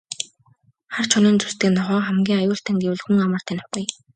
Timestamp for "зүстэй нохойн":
1.41-2.05